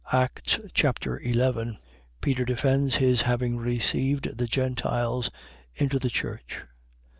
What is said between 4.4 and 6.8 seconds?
Gentiles into the church.